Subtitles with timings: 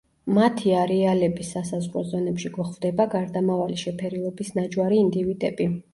[0.35, 5.71] მათი არეალების სასაზღვრო ზონებში გვხვდება გარდამავალი შეფერილობის ნაჯვარი ინდივიდები.